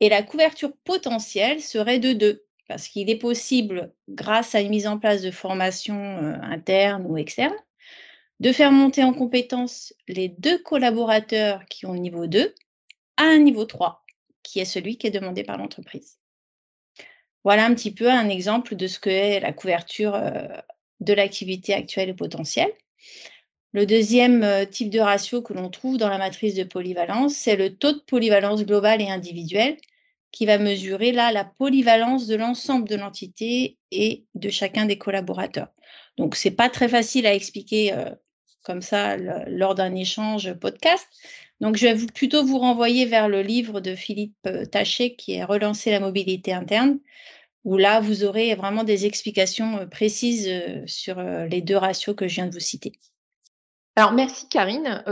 Et 0.00 0.08
la 0.08 0.22
couverture 0.22 0.72
potentielle 0.84 1.60
serait 1.60 2.00
de 2.00 2.12
2, 2.12 2.44
parce 2.68 2.88
qu'il 2.88 3.08
est 3.08 3.18
possible, 3.18 3.92
grâce 4.08 4.56
à 4.56 4.60
une 4.60 4.70
mise 4.70 4.88
en 4.88 4.98
place 4.98 5.22
de 5.22 5.30
formation 5.30 5.96
euh, 5.96 6.34
interne 6.42 7.06
ou 7.06 7.16
externe, 7.16 7.54
de 8.40 8.52
faire 8.52 8.72
monter 8.72 9.02
en 9.02 9.14
compétence 9.14 9.94
les 10.08 10.28
deux 10.28 10.58
collaborateurs 10.58 11.64
qui 11.66 11.86
ont 11.86 11.92
le 11.92 11.98
niveau 11.98 12.26
2 12.26 12.54
à 13.16 13.22
un 13.24 13.38
niveau 13.38 13.64
3 13.64 14.04
qui 14.42 14.60
est 14.60 14.64
celui 14.64 14.96
qui 14.96 15.06
est 15.06 15.10
demandé 15.10 15.42
par 15.42 15.58
l'entreprise. 15.58 16.18
Voilà 17.42 17.64
un 17.64 17.74
petit 17.74 17.92
peu 17.92 18.10
un 18.10 18.28
exemple 18.28 18.76
de 18.76 18.86
ce 18.86 18.98
que 18.98 19.10
est 19.10 19.40
la 19.40 19.52
couverture 19.52 20.14
euh, 20.14 20.46
de 21.00 21.12
l'activité 21.12 21.74
actuelle 21.74 22.08
et 22.08 22.14
potentielle. 22.14 22.72
Le 23.72 23.86
deuxième 23.86 24.42
euh, 24.42 24.64
type 24.64 24.90
de 24.90 25.00
ratio 25.00 25.42
que 25.42 25.52
l'on 25.52 25.68
trouve 25.68 25.98
dans 25.98 26.08
la 26.08 26.18
matrice 26.18 26.54
de 26.54 26.64
polyvalence, 26.64 27.34
c'est 27.34 27.56
le 27.56 27.76
taux 27.76 27.92
de 27.92 28.00
polyvalence 28.00 28.64
globale 28.64 29.02
et 29.02 29.08
individuelle 29.08 29.76
qui 30.32 30.46
va 30.46 30.58
mesurer 30.58 31.12
là 31.12 31.32
la 31.32 31.44
polyvalence 31.44 32.26
de 32.26 32.36
l'ensemble 32.36 32.88
de 32.88 32.96
l'entité 32.96 33.78
et 33.90 34.26
de 34.34 34.48
chacun 34.48 34.86
des 34.86 34.98
collaborateurs. 34.98 35.68
Donc, 36.16 36.36
ce 36.36 36.48
n'est 36.48 36.54
pas 36.54 36.68
très 36.68 36.88
facile 36.88 37.26
à 37.26 37.34
expliquer 37.34 37.92
euh, 37.92 38.10
comme 38.66 38.82
ça 38.82 39.16
lors 39.16 39.74
d'un 39.74 39.94
échange 39.94 40.52
podcast, 40.54 41.08
donc, 41.60 41.76
je 41.76 41.86
vais 41.86 42.06
plutôt 42.06 42.44
vous 42.44 42.58
renvoyer 42.58 43.06
vers 43.06 43.28
le 43.28 43.40
livre 43.40 43.80
de 43.80 43.94
Philippe 43.94 44.36
euh, 44.46 44.66
Taché 44.66 45.16
qui 45.16 45.34
est 45.34 45.44
Relancer 45.44 45.90
la 45.90 46.00
mobilité 46.00 46.52
interne, 46.52 46.98
où 47.64 47.78
là, 47.78 48.00
vous 48.00 48.24
aurez 48.24 48.54
vraiment 48.54 48.84
des 48.84 49.06
explications 49.06 49.78
euh, 49.78 49.86
précises 49.86 50.48
euh, 50.48 50.82
sur 50.86 51.20
les 51.22 51.62
deux 51.62 51.76
ratios 51.76 52.14
que 52.14 52.28
je 52.28 52.34
viens 52.36 52.46
de 52.46 52.52
vous 52.52 52.60
citer. 52.60 52.92
Alors, 53.96 54.12
merci 54.12 54.46
Karine. 54.48 55.02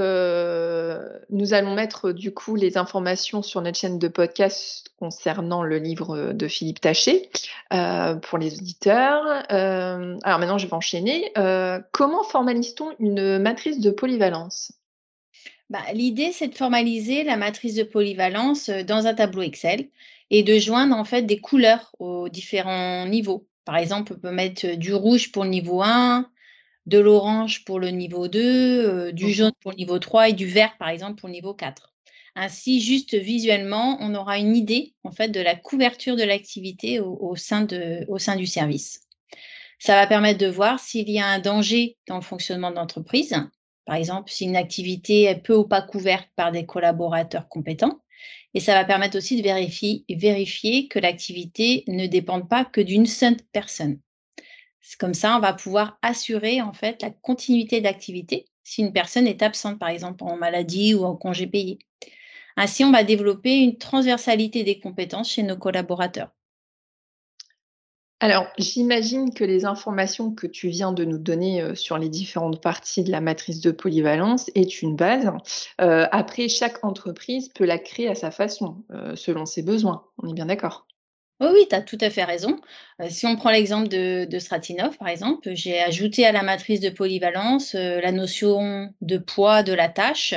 nous 1.31 1.55
allons 1.55 1.75
mettre 1.75 2.13
du 2.13 2.35
coup 2.35 2.55
les 2.55 2.77
informations 2.77 3.43
sur 3.43 3.63
notre 3.63 3.79
chaîne 3.79 3.99
de 3.99 4.09
podcast 4.09 4.91
concernant 4.99 5.63
le 5.63 5.79
livre 5.79 6.33
de 6.33 6.49
Philippe 6.49 6.81
Taché 6.81 7.31
pour 7.71 8.39
les 8.39 8.59
auditeurs. 8.59 9.25
alors 9.49 10.39
maintenant, 10.39 10.59
je 10.59 10.67
vais 10.67 10.75
enchaîner. 10.75 11.33
comment 11.93 12.23
formalise-t-on 12.25 12.93
une 12.99 13.39
matrice 13.39 13.81
de 13.81 13.91
polyvalence? 13.91 14.73
Bah, 15.71 15.81
l'idée, 15.95 16.31
c'est 16.33 16.49
de 16.49 16.55
formaliser 16.55 17.25
la 17.25 17.37
matrice 17.37 17.75
de 17.75 17.83
polyvalence 17.85 18.69
euh, 18.69 18.83
dans 18.83 19.07
un 19.07 19.15
tableau 19.15 19.43
Excel 19.43 19.89
et 20.31 20.43
de 20.43 20.59
joindre 20.59 20.95
en 20.95 21.05
fait 21.05 21.23
des 21.23 21.41
couleurs 21.41 21.95
aux 21.99 22.29
différents 22.29 23.07
niveaux. 23.07 23.49
Par 23.65 23.77
exemple, 23.77 24.13
on 24.15 24.21
peut 24.21 24.31
mettre 24.31 24.67
euh, 24.67 24.77
du 24.77 24.93
rouge 24.95 25.33
pour 25.33 25.43
le 25.43 25.51
niveau 25.51 25.83
1, 25.83 26.29
de 26.87 26.99
l'orange 26.99 27.65
pour 27.65 27.81
le 27.81 27.89
niveau 27.89 28.29
2, 28.29 28.41
euh, 28.41 29.13
du 29.13 29.27
mmh 29.27 29.31
jaune 29.31 29.53
pour 29.61 29.73
le 29.73 29.77
niveau 29.77 29.99
3 29.99 30.31
et 30.31 30.33
du 30.33 30.47
vert, 30.47 30.77
par 30.79 30.89
exemple, 30.89 31.21
pour 31.21 31.29
le 31.29 31.35
niveau 31.35 31.55
4. 31.55 31.93
Ainsi, 32.37 32.81
juste 32.81 33.15
visuellement, 33.15 33.97
on 34.01 34.15
aura 34.15 34.39
une 34.39 34.57
idée 34.57 34.95
en 35.05 35.13
fait 35.13 35.29
de 35.29 35.41
la 35.41 35.55
couverture 35.55 36.17
de 36.17 36.25
l'activité 36.25 37.01
au, 37.01 37.37
sein 37.37 37.67
au 38.09 38.19
sein 38.19 38.37
du 38.37 38.47
service. 38.47 39.03
Ça 39.79 39.95
va 39.95 40.07
permettre 40.07 40.39
de 40.39 40.47
voir 40.47 40.81
s'il 40.81 41.09
y 41.09 41.21
a 41.21 41.27
un 41.27 41.39
danger 41.39 41.97
dans 42.09 42.17
le 42.17 42.23
fonctionnement 42.23 42.71
de 42.71 42.77
l'entreprise 42.77 43.35
par 43.85 43.97
exemple, 43.97 44.31
si 44.31 44.45
une 44.45 44.57
activité 44.57 45.25
est 45.25 45.43
peu 45.43 45.55
ou 45.55 45.65
pas 45.65 45.83
couverte 45.83 46.29
par 46.37 46.53
des 46.53 46.67
collaborateurs 46.67 47.49
compétents, 47.49 48.01
Et 48.55 48.61
ça 48.61 48.75
va 48.75 48.85
permettre 48.85 49.19
aussi 49.19 49.37
de 49.37 49.43
vérifier, 49.43 50.05
vérifier 50.09 50.89
que 50.89 51.01
l'activité 51.01 51.85
ne 51.89 52.07
dépende 52.07 52.49
pas 52.49 52.65
que 52.65 52.81
d'une 52.81 53.07
seule 53.07 53.37
personne. 53.53 53.99
Comme 54.99 55.15
ça, 55.15 55.37
on 55.37 55.41
va 55.41 55.53
pouvoir 55.53 55.99
assurer 56.03 56.61
en 56.61 56.73
fait 56.73 57.03
la 57.03 57.11
continuité 57.11 57.81
d'activité 57.81 58.47
si 58.65 58.81
une 58.81 58.93
personne 58.93 59.27
est 59.27 59.43
absente, 59.43 59.79
par 59.79 59.91
exemple 59.91 60.25
en 60.25 60.37
maladie 60.37 60.95
ou 60.95 61.05
en 61.05 61.15
congé 61.15 61.47
payé. 61.47 61.79
Ainsi, 62.57 62.85
on 62.85 62.93
va 62.93 63.05
développer 63.05 63.59
une 63.59 63.77
transversalité 63.77 64.65
des 64.65 64.81
compétences 64.81 65.31
chez 65.31 65.43
nos 65.43 65.57
collaborateurs. 65.57 66.31
Alors, 68.21 68.47
j'imagine 68.57 69.35
que 69.35 69.45
les 69.45 69.67
informations 69.67 70.33
que 70.33 70.47
tu 70.47 70.69
viens 70.69 70.93
de 70.93 71.05
nous 71.05 71.19
donner 71.19 71.61
euh, 71.61 71.75
sur 71.75 71.99
les 71.99 72.09
différentes 72.09 72.63
parties 72.63 73.05
de 73.05 73.11
la 73.11 73.21
matrice 73.21 73.61
de 73.61 73.71
polyvalence 73.71 74.51
est 74.55 74.81
une 74.81 74.97
base. 74.97 75.31
Euh, 75.81 76.07
après, 76.11 76.49
chaque 76.49 76.83
entreprise 76.85 77.51
peut 77.51 77.67
la 77.67 77.79
créer 77.79 78.09
à 78.09 78.15
sa 78.15 78.31
façon, 78.31 78.85
euh, 78.93 79.15
selon 79.15 79.45
ses 79.45 79.63
besoins. 79.63 80.07
On 80.23 80.29
est 80.29 80.33
bien 80.33 80.47
d'accord? 80.47 80.87
Oui, 81.41 81.49
oui, 81.53 81.67
tu 81.69 81.75
as 81.75 81.83
tout 81.83 81.99
à 82.01 82.11
fait 82.11 82.25
raison. 82.25 82.61
si 83.09 83.27
on 83.27 83.37
prend 83.37 83.51
l'exemple 83.51 83.89
de, 83.89 84.25
de, 84.25 84.39
Stratinov, 84.39 84.97
par 84.99 85.09
exemple, 85.09 85.55
j'ai 85.55 85.81
ajouté 85.81 86.25
à 86.25 86.33
la 86.33 86.43
matrice 86.43 86.81
de 86.81 86.91
polyvalence 86.91 87.75
la 87.75 88.13
notion 88.13 88.95
de 89.01 89.19
poids 89.19 89.63
de 89.63 89.73
la 89.73 89.89
tâche 89.89 90.35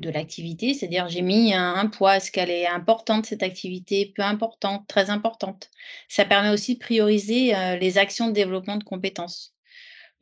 de 0.00 0.10
l'activité, 0.10 0.72
c'est-à-dire 0.72 1.08
j'ai 1.08 1.20
mis 1.22 1.52
un, 1.52 1.86
poids, 1.86 2.16
est-ce 2.16 2.32
qu'elle 2.32 2.50
est 2.50 2.66
importante 2.66 3.26
cette 3.26 3.42
activité, 3.42 4.12
peu 4.16 4.22
importante, 4.22 4.88
très 4.88 5.10
importante. 5.10 5.70
Ça 6.08 6.24
permet 6.24 6.48
aussi 6.48 6.74
de 6.74 6.80
prioriser 6.80 7.54
euh, 7.54 7.76
les 7.76 7.98
actions 7.98 8.28
de 8.28 8.32
développement 8.32 8.76
de 8.76 8.84
compétences. 8.84 9.54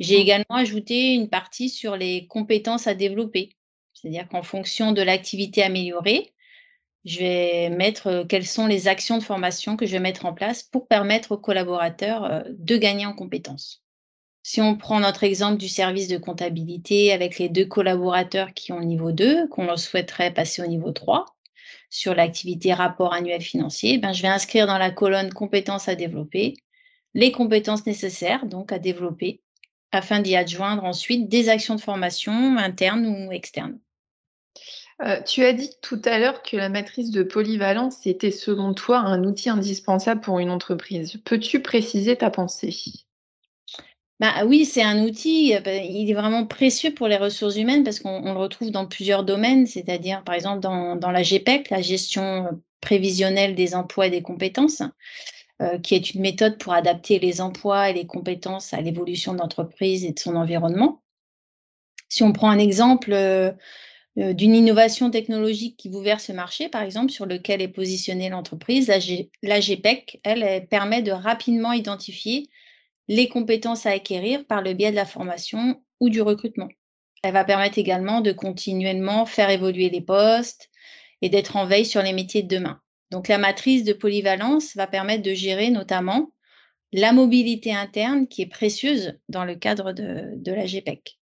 J'ai 0.00 0.18
mmh. 0.18 0.22
également 0.22 0.56
ajouté 0.56 1.14
une 1.14 1.30
partie 1.30 1.68
sur 1.68 1.96
les 1.96 2.26
compétences 2.26 2.88
à 2.88 2.94
développer, 2.94 3.56
c'est-à-dire 3.94 4.28
qu'en 4.28 4.42
fonction 4.42 4.90
de 4.90 5.02
l'activité 5.02 5.62
améliorée, 5.62 6.32
je 7.04 7.18
vais 7.20 7.70
mettre 7.70 8.06
euh, 8.08 8.24
quelles 8.24 8.46
sont 8.46 8.66
les 8.66 8.88
actions 8.88 9.18
de 9.18 9.22
formation 9.22 9.76
que 9.76 9.86
je 9.86 9.92
vais 9.92 10.00
mettre 10.00 10.26
en 10.26 10.34
place 10.34 10.62
pour 10.62 10.88
permettre 10.88 11.32
aux 11.32 11.38
collaborateurs 11.38 12.24
euh, 12.24 12.42
de 12.48 12.76
gagner 12.76 13.06
en 13.06 13.14
compétences. 13.14 13.82
Si 14.42 14.60
on 14.60 14.76
prend 14.76 15.00
notre 15.00 15.24
exemple 15.24 15.58
du 15.58 15.68
service 15.68 16.08
de 16.08 16.16
comptabilité 16.16 17.12
avec 17.12 17.38
les 17.38 17.48
deux 17.48 17.66
collaborateurs 17.66 18.54
qui 18.54 18.72
ont 18.72 18.78
le 18.78 18.86
niveau 18.86 19.12
2, 19.12 19.48
qu'on 19.48 19.66
leur 19.66 19.78
souhaiterait 19.78 20.32
passer 20.32 20.62
au 20.62 20.66
niveau 20.66 20.92
3, 20.92 21.26
sur 21.90 22.14
l'activité 22.14 22.72
rapport 22.72 23.12
annuel 23.12 23.42
financier, 23.42 23.98
ben, 23.98 24.12
je 24.12 24.22
vais 24.22 24.28
inscrire 24.28 24.66
dans 24.66 24.78
la 24.78 24.90
colonne 24.90 25.32
compétences 25.32 25.88
à 25.88 25.94
développer 25.94 26.54
les 27.14 27.32
compétences 27.32 27.86
nécessaires 27.86 28.46
donc 28.46 28.72
à 28.72 28.78
développer 28.78 29.42
afin 29.92 30.20
d'y 30.20 30.36
adjoindre 30.36 30.84
ensuite 30.84 31.28
des 31.28 31.48
actions 31.48 31.74
de 31.74 31.80
formation 31.80 32.58
internes 32.58 33.06
ou 33.06 33.32
externes. 33.32 33.78
Euh, 35.00 35.22
tu 35.22 35.44
as 35.44 35.52
dit 35.52 35.70
tout 35.80 36.00
à 36.04 36.18
l'heure 36.18 36.42
que 36.42 36.56
la 36.56 36.68
matrice 36.68 37.10
de 37.10 37.22
polyvalence 37.22 38.04
était 38.06 38.32
selon 38.32 38.74
toi 38.74 38.98
un 38.98 39.22
outil 39.22 39.48
indispensable 39.48 40.20
pour 40.20 40.40
une 40.40 40.50
entreprise. 40.50 41.20
Peux-tu 41.24 41.62
préciser 41.62 42.16
ta 42.16 42.30
pensée? 42.30 42.74
Bah, 44.18 44.44
oui, 44.44 44.64
c'est 44.64 44.82
un 44.82 45.04
outil, 45.04 45.54
euh, 45.54 45.60
bah, 45.60 45.76
il 45.76 46.10
est 46.10 46.14
vraiment 46.14 46.44
précieux 46.46 46.92
pour 46.92 47.06
les 47.06 47.16
ressources 47.16 47.56
humaines 47.56 47.84
parce 47.84 48.00
qu'on 48.00 48.22
le 48.22 48.38
retrouve 48.38 48.72
dans 48.72 48.86
plusieurs 48.86 49.22
domaines, 49.22 49.68
c'est-à-dire 49.68 50.24
par 50.24 50.34
exemple 50.34 50.58
dans, 50.58 51.10
la 51.12 51.22
GPEC, 51.22 51.70
la 51.70 51.80
gestion 51.80 52.46
euh, 52.46 52.50
prévisionnelle 52.80 53.54
des 53.54 53.76
emplois 53.76 54.08
et 54.08 54.10
des 54.10 54.22
compétences, 54.22 54.82
qui 55.82 55.96
est 55.96 56.14
une 56.14 56.20
méthode 56.20 56.56
pour 56.56 56.72
adapter 56.72 57.18
les 57.18 57.40
emplois 57.40 57.90
et 57.90 57.92
les 57.92 58.06
compétences 58.06 58.72
à 58.72 58.80
l'évolution 58.80 59.32
de 59.32 59.38
l'entreprise 59.38 60.04
et 60.04 60.12
de 60.12 60.18
son 60.18 60.36
environnement. 60.36 61.02
Si 62.08 62.22
on 62.22 62.32
prend 62.32 62.48
un 62.48 62.60
exemple 62.60 63.12
d'une 64.18 64.54
innovation 64.54 65.10
technologique 65.10 65.76
qui 65.76 65.88
vous 65.88 66.00
verse 66.00 66.24
ce 66.24 66.32
marché, 66.32 66.68
par 66.68 66.82
exemple, 66.82 67.12
sur 67.12 67.24
lequel 67.24 67.62
est 67.62 67.68
positionnée 67.68 68.28
l'entreprise, 68.28 68.88
la, 69.42 69.60
GPEC, 69.60 70.20
elle, 70.24 70.42
elle 70.42 70.66
permet 70.66 71.02
de 71.02 71.12
rapidement 71.12 71.72
identifier 71.72 72.48
les 73.06 73.28
compétences 73.28 73.86
à 73.86 73.90
acquérir 73.90 74.44
par 74.46 74.60
le 74.60 74.74
biais 74.74 74.90
de 74.90 74.96
la 74.96 75.04
formation 75.04 75.80
ou 76.00 76.10
du 76.10 76.20
recrutement. 76.20 76.68
Elle 77.22 77.32
va 77.32 77.44
permettre 77.44 77.78
également 77.78 78.20
de 78.20 78.32
continuellement 78.32 79.24
faire 79.24 79.50
évoluer 79.50 79.88
les 79.88 80.00
postes 80.00 80.68
et 81.22 81.28
d'être 81.28 81.56
en 81.56 81.66
veille 81.66 81.86
sur 81.86 82.02
les 82.02 82.12
métiers 82.12 82.42
de 82.42 82.48
demain. 82.48 82.80
Donc 83.10 83.28
la 83.28 83.38
matrice 83.38 83.84
de 83.84 83.92
polyvalence 83.92 84.76
va 84.76 84.86
permettre 84.86 85.22
de 85.22 85.32
gérer 85.32 85.70
notamment 85.70 86.32
la 86.92 87.12
mobilité 87.12 87.72
interne 87.72 88.28
qui 88.28 88.42
est 88.42 88.46
précieuse 88.46 89.18
dans 89.28 89.44
le 89.44 89.54
cadre 89.54 89.92
de, 89.92 90.52
la 90.52 90.66
GPEC. 90.66 91.18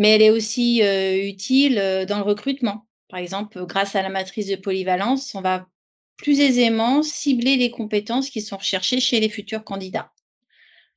Mais 0.00 0.16
elle 0.16 0.22
est 0.22 0.30
aussi 0.30 0.82
euh, 0.82 1.24
utile 1.24 1.78
euh, 1.78 2.04
dans 2.04 2.16
le 2.16 2.24
recrutement. 2.24 2.88
Par 3.08 3.20
exemple, 3.20 3.64
grâce 3.66 3.94
à 3.94 4.02
la 4.02 4.08
matrice 4.08 4.48
de 4.48 4.56
polyvalence, 4.56 5.32
on 5.36 5.42
va 5.42 5.68
plus 6.16 6.40
aisément 6.40 7.04
cibler 7.04 7.56
les 7.56 7.70
compétences 7.70 8.30
qui 8.30 8.40
sont 8.40 8.56
recherchées 8.56 8.98
chez 8.98 9.20
les 9.20 9.28
futurs 9.28 9.62
candidats 9.62 10.10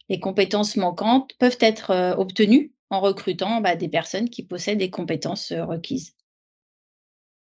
les 0.10 0.19
compétences 0.19 0.75
manquantes 0.75 1.31
peuvent 1.39 1.57
être 1.62 1.91
euh, 1.91 2.13
obtenues 2.15 2.74
en 2.89 3.00
recrutant 3.00 3.62
bah, 3.62 3.75
des 3.75 3.88
personnes 3.88 4.29
qui 4.29 4.43
possèdent 4.43 4.79
des 4.79 4.89
compétences 4.89 5.51
requises. 5.51 6.13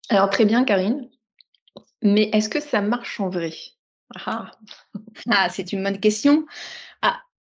Alors 0.08 0.28
très 0.28 0.44
bien, 0.44 0.64
Karine. 0.64 1.08
Mais 2.02 2.30
est-ce 2.32 2.48
que 2.48 2.60
ça 2.60 2.80
marche 2.80 3.20
en 3.20 3.28
vrai? 3.28 3.52
Ah. 4.26 4.50
ah, 5.30 5.48
c'est 5.50 5.72
une 5.72 5.82
bonne 5.82 6.00
question. 6.00 6.46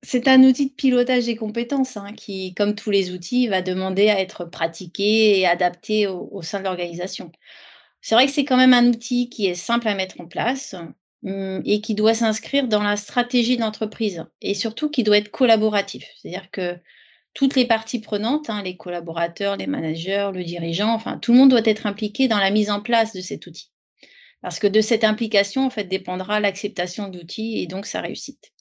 C'est 0.02 0.28
un 0.28 0.42
outil 0.44 0.70
de 0.70 0.74
pilotage 0.74 1.26
des 1.26 1.36
compétences 1.36 1.96
hein, 1.96 2.12
qui, 2.12 2.54
comme 2.54 2.74
tous 2.74 2.90
les 2.90 3.12
outils, 3.12 3.48
va 3.48 3.62
demander 3.62 4.08
à 4.08 4.20
être 4.20 4.44
pratiqué 4.44 5.38
et 5.40 5.46
adapté 5.46 6.06
au 6.06 6.42
sein 6.42 6.58
de 6.58 6.64
l'organisation. 6.64 7.32
C'est 8.00 8.14
vrai 8.14 8.26
que 8.26 8.32
c'est 8.32 8.44
quand 8.44 8.56
même 8.56 8.74
un 8.74 8.86
outil 8.86 9.28
qui 9.28 9.46
est 9.46 9.54
simple 9.54 9.88
à 9.88 9.94
mettre 9.94 10.20
en 10.20 10.26
place, 10.26 10.76
Mmh, 11.26 11.62
et 11.64 11.80
qui 11.80 11.94
doit 11.96 12.14
s'inscrire 12.14 12.68
dans 12.68 12.82
la 12.82 12.96
stratégie 12.96 13.56
de 13.56 13.62
l'entreprise 13.62 14.24
et 14.42 14.54
surtout 14.54 14.88
qui 14.90 15.02
doit 15.02 15.16
être 15.16 15.30
collaboratif. 15.32 16.04
C'est-à-dire 16.16 16.50
que 16.52 16.78
toutes 17.34 17.56
les 17.56 17.66
parties 17.66 18.00
prenantes, 18.00 18.48
hein, 18.48 18.62
les 18.62 18.76
collaborateurs, 18.76 19.56
les 19.56 19.66
managers, 19.66 20.30
le 20.32 20.44
dirigeant, 20.44 20.92
enfin 20.92 21.18
tout 21.18 21.32
le 21.32 21.38
monde 21.38 21.50
doit 21.50 21.62
être 21.64 21.86
impliqué 21.86 22.28
dans 22.28 22.38
la 22.38 22.50
mise 22.50 22.70
en 22.70 22.80
place 22.80 23.12
de 23.12 23.20
cet 23.20 23.46
outil. 23.46 23.72
Parce 24.40 24.60
que 24.60 24.68
de 24.68 24.80
cette 24.80 25.02
implication, 25.02 25.66
en 25.66 25.70
fait, 25.70 25.84
dépendra 25.84 26.38
l'acceptation 26.38 27.08
de 27.08 27.18
l'outil 27.18 27.58
et 27.58 27.66
donc 27.66 27.86
sa 27.86 28.00
réussite. 28.02 28.52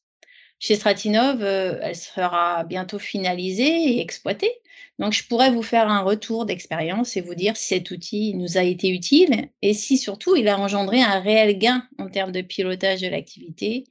Chez 0.59 0.75
Stratinov, 0.75 1.43
euh, 1.43 1.77
elle 1.81 1.95
sera 1.95 2.63
bientôt 2.63 2.99
finalisée 2.99 3.97
et 3.97 4.01
exploitée. 4.01 4.51
Donc, 4.97 5.13
je 5.13 5.27
pourrais 5.27 5.51
vous 5.51 5.61
faire 5.61 5.89
un 5.89 6.01
retour 6.01 6.45
d'expérience 6.45 7.17
et 7.17 7.21
vous 7.21 7.35
dire 7.35 7.57
si 7.57 7.67
cet 7.67 7.91
outil 7.91 8.33
nous 8.33 8.57
a 8.57 8.63
été 8.63 8.89
utile 8.89 9.49
et 9.61 9.73
si 9.73 9.97
surtout 9.97 10.35
il 10.35 10.47
a 10.47 10.57
engendré 10.57 11.01
un 11.01 11.19
réel 11.19 11.57
gain 11.57 11.83
en 11.97 12.09
termes 12.09 12.31
de 12.31 12.41
pilotage 12.41 13.01
de 13.01 13.07
l'activité, 13.07 13.83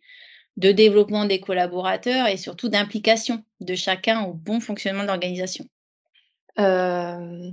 de 0.57 0.73
développement 0.73 1.27
des 1.27 1.41
collaborateurs 1.41 2.29
et 2.29 2.39
surtout 2.39 2.69
d'implication 2.69 3.45
de 3.61 3.75
chacun 3.75 4.25
au 4.25 4.33
bon 4.33 4.61
fonctionnement 4.61 5.03
de 5.03 5.09
l'organisation. 5.09 5.67
Euh, 6.59 7.51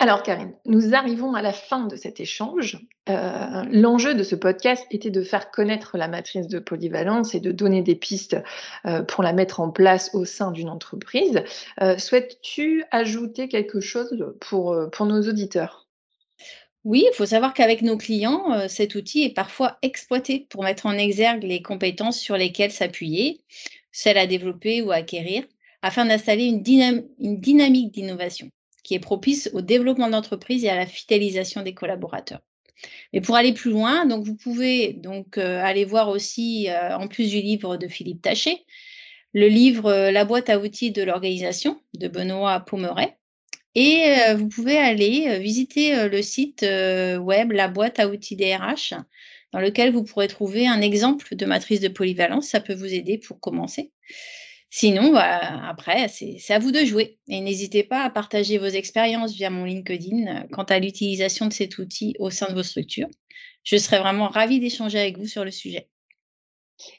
alors, 0.00 0.24
Karine, 0.24 0.52
nous 0.66 0.94
arrivons 0.94 1.34
à 1.34 1.42
la 1.42 1.52
fin 1.52 1.86
de 1.86 1.94
cet 1.94 2.18
échange. 2.18 2.78
Euh, 3.08 3.64
l'enjeu 3.70 4.14
de 4.14 4.24
ce 4.24 4.34
podcast 4.34 4.84
était 4.90 5.10
de 5.10 5.22
faire 5.22 5.52
connaître 5.52 5.96
la 5.96 6.08
matrice 6.08 6.48
de 6.48 6.58
polyvalence 6.58 7.34
et 7.34 7.40
de 7.40 7.52
donner 7.52 7.80
des 7.80 7.94
pistes 7.94 8.36
euh, 8.86 9.02
pour 9.02 9.22
la 9.22 9.32
mettre 9.32 9.60
en 9.60 9.70
place 9.70 10.10
au 10.12 10.24
sein 10.24 10.50
d'une 10.50 10.68
entreprise. 10.68 11.42
Euh, 11.80 11.96
souhaites-tu 11.96 12.84
ajouter 12.90 13.48
quelque 13.48 13.80
chose 13.80 14.34
pour, 14.40 14.74
nos 14.74 15.28
auditeurs? 15.28 15.88
Oui, 16.82 17.06
il 17.10 17.14
faut 17.14 17.26
savoir 17.26 17.54
qu'avec 17.54 17.80
nos 17.80 17.96
clients, 17.96 18.68
cet 18.68 18.96
outil 18.96 19.22
est 19.22 19.34
parfois 19.34 19.78
exploité 19.80 20.46
pour 20.50 20.64
mettre 20.64 20.86
en 20.86 20.98
exergue 20.98 21.44
les 21.44 21.62
compétences 21.62 22.18
sur 22.18 22.36
lesquelles 22.36 22.72
s'appuyer, 22.72 23.40
celles 23.90 24.18
à 24.18 24.26
développer 24.26 24.82
ou 24.82 24.90
à 24.90 24.96
acquérir, 24.96 25.44
afin 25.80 26.04
d'installer 26.04 26.44
une 26.44 26.62
dynamique 26.62 27.92
d'innovation 27.92 28.50
qui 28.84 28.94
est 28.94 29.00
propice 29.00 29.50
au 29.54 29.62
développement 29.62 30.08
d'entreprise 30.08 30.64
et 30.64 30.68
à 30.68 30.76
la 30.76 30.86
fidélisation 30.86 31.62
des 31.62 31.74
collaborateurs. 31.74 32.40
Mais 33.12 33.20
pour 33.20 33.36
aller 33.36 33.52
plus 33.52 33.70
loin, 33.70 34.06
donc 34.06 34.24
vous 34.24 34.36
pouvez 34.36 34.92
donc 34.92 35.38
euh, 35.38 35.60
aller 35.62 35.84
voir 35.84 36.08
aussi, 36.08 36.68
euh, 36.68 36.96
en 36.96 37.08
plus 37.08 37.30
du 37.30 37.40
livre 37.40 37.76
de 37.76 37.88
Philippe 37.88 38.22
Taché, 38.22 38.64
le 39.32 39.48
livre 39.48 39.90
euh, 39.90 40.10
La 40.10 40.24
boîte 40.24 40.50
à 40.50 40.58
outils 40.58 40.90
de 40.90 41.02
l'organisation 41.02 41.80
de 41.94 42.08
Benoît 42.08 42.60
Pommeret. 42.60 43.16
Et 43.76 44.14
vous 44.36 44.46
pouvez 44.46 44.78
aller 44.78 45.40
visiter 45.40 46.08
le 46.08 46.22
site 46.22 46.62
web 46.62 47.50
La 47.50 47.66
boîte 47.66 47.98
à 47.98 48.06
outils 48.06 48.36
DRH, 48.36 48.94
dans 49.52 49.58
lequel 49.58 49.92
vous 49.92 50.04
pourrez 50.04 50.28
trouver 50.28 50.68
un 50.68 50.80
exemple 50.80 51.34
de 51.34 51.44
matrice 51.44 51.80
de 51.80 51.88
polyvalence. 51.88 52.46
Ça 52.46 52.60
peut 52.60 52.74
vous 52.74 52.94
aider 52.94 53.18
pour 53.18 53.40
commencer. 53.40 53.90
Sinon, 54.76 55.12
bah, 55.12 55.68
après, 55.68 56.08
c'est 56.08 56.52
à 56.52 56.58
vous 56.58 56.72
de 56.72 56.84
jouer. 56.84 57.20
Et 57.28 57.40
n'hésitez 57.40 57.84
pas 57.84 58.02
à 58.02 58.10
partager 58.10 58.58
vos 58.58 58.66
expériences 58.66 59.32
via 59.32 59.48
mon 59.48 59.64
LinkedIn 59.64 60.26
euh, 60.26 60.40
quant 60.50 60.64
à 60.64 60.80
l'utilisation 60.80 61.46
de 61.46 61.52
cet 61.52 61.78
outil 61.78 62.16
au 62.18 62.28
sein 62.28 62.48
de 62.48 62.54
vos 62.54 62.64
structures. 62.64 63.06
Je 63.62 63.76
serais 63.76 64.00
vraiment 64.00 64.26
ravie 64.26 64.58
d'échanger 64.58 64.98
avec 64.98 65.16
vous 65.16 65.26
sur 65.26 65.44
le 65.44 65.52
sujet. 65.52 65.88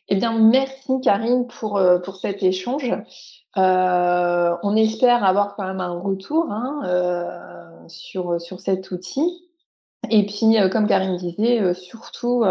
Eh 0.07 0.15
bien, 0.15 0.39
merci 0.39 1.01
Karine 1.03 1.47
pour, 1.47 1.75
euh, 1.75 1.99
cet 2.21 2.43
échange. 2.43 2.93
Euh, 3.57 4.55
on 4.63 4.77
espère 4.77 5.25
avoir 5.25 5.57
quand 5.57 5.67
même 5.67 5.81
un 5.81 5.99
retour 5.99 6.49
hein, 6.49 7.83
sur 7.89 8.39
cet 8.39 8.89
outil. 8.91 9.44
Et 10.09 10.25
puis, 10.25 10.57
comme 10.71 10.87
Karine 10.87 11.17
disait, 11.17 11.73
surtout 11.73 12.43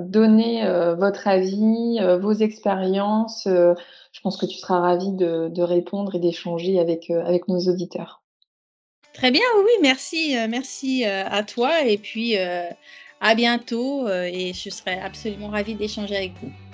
donner 0.00 0.94
votre 0.96 1.28
avis, 1.28 1.98
vos 2.20 2.32
expériences. 2.32 3.44
je 3.46 4.20
pense 4.22 4.36
que 4.36 4.46
tu 4.46 4.58
seras 4.58 4.80
ravie 4.80 5.12
de, 5.12 5.48
de 5.48 5.62
répondre 5.62 6.14
et 6.14 6.18
d'échanger 6.18 6.78
avec, 6.78 7.10
avec 7.10 7.48
nos 7.48 7.60
auditeurs. 7.60 8.22
Très 9.14 9.30
bien, 9.30 9.42
oui, 9.64 9.70
merci, 9.80 10.36
merci 10.48 11.04
à 11.04 11.42
toi 11.42 11.82
et 11.82 11.98
puis 11.98 12.36
à 12.36 13.34
bientôt 13.34 14.08
et 14.08 14.52
je 14.52 14.70
serai 14.70 14.98
absolument 15.00 15.48
ravie 15.48 15.74
d'échanger 15.74 16.16
avec 16.16 16.32
vous. 16.42 16.65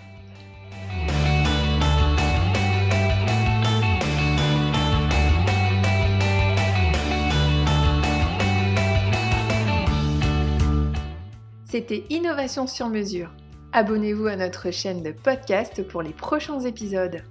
C'était 11.72 12.04
Innovation 12.10 12.66
sur 12.66 12.90
mesure. 12.90 13.30
Abonnez-vous 13.72 14.26
à 14.26 14.36
notre 14.36 14.70
chaîne 14.70 15.02
de 15.02 15.10
podcast 15.10 15.82
pour 15.88 16.02
les 16.02 16.12
prochains 16.12 16.60
épisodes. 16.60 17.22